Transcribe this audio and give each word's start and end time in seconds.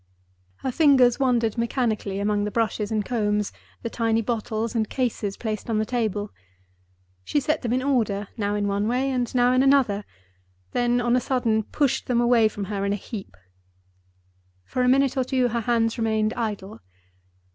Her 0.63 0.71
fingers 0.71 1.19
wandered 1.19 1.59
mechanically 1.59 2.17
among 2.19 2.43
the 2.43 2.49
brushes 2.49 2.89
and 2.91 3.05
combs, 3.05 3.53
the 3.83 3.89
tiny 3.91 4.23
bottles 4.23 4.73
and 4.73 4.89
cases 4.89 5.37
placed 5.37 5.69
on 5.69 5.77
the 5.77 5.85
table. 5.85 6.33
She 7.23 7.39
set 7.39 7.61
them 7.61 7.71
in 7.71 7.83
order, 7.83 8.27
now 8.35 8.55
in 8.55 8.67
one 8.67 8.87
way, 8.87 9.11
and 9.11 9.31
now 9.35 9.51
in 9.51 9.61
another—then 9.61 10.99
on 11.01 11.15
a 11.15 11.19
sudden 11.21 11.61
pushed 11.61 12.07
them 12.07 12.19
away 12.19 12.47
from 12.47 12.63
her 12.63 12.83
in 12.83 12.93
a 12.93 12.95
heap. 12.95 13.37
For 14.63 14.81
a 14.81 14.89
minute 14.89 15.17
or 15.17 15.23
two 15.23 15.49
her 15.49 15.61
hands 15.61 15.99
remained 15.99 16.33
idle. 16.33 16.79